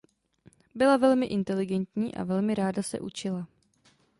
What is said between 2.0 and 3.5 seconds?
a velmi ráda se učila.